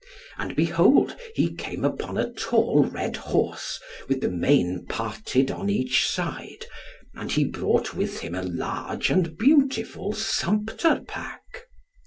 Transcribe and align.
And 0.39 0.55
behold 0.55 1.15
he 1.35 1.53
came 1.53 1.85
upon 1.85 2.17
a 2.17 2.31
tall 2.33 2.85
red 2.85 3.17
horse, 3.17 3.79
with 4.09 4.21
the 4.21 4.29
mane 4.31 4.87
parted 4.89 5.51
on 5.51 5.69
each 5.69 6.07
side, 6.09 6.65
and 7.13 7.31
he 7.31 7.43
brought 7.45 7.93
with 7.93 8.21
him 8.21 8.33
a 8.33 8.41
large 8.41 9.11
and 9.11 9.37
beautiful 9.37 10.11
sumpter 10.13 11.03
pack. 11.07 11.67